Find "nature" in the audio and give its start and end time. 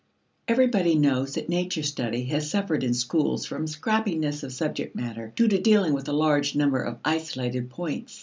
1.47-1.83